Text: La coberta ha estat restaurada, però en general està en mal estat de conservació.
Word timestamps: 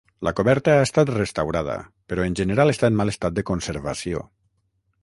La 0.27 0.31
coberta 0.37 0.77
ha 0.77 0.85
estat 0.85 1.11
restaurada, 1.15 1.75
però 2.13 2.27
en 2.31 2.39
general 2.41 2.75
està 2.75 2.91
en 2.95 2.99
mal 3.03 3.17
estat 3.17 3.39
de 3.39 3.47
conservació. 3.53 4.27